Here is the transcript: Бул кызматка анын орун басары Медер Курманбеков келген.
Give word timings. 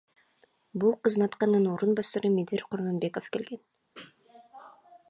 Бул 0.83 0.95
кызматка 1.07 1.49
анын 1.49 1.67
орун 1.75 1.93
басары 2.01 2.33
Медер 2.39 2.65
Курманбеков 2.73 3.31
келген. 3.39 3.65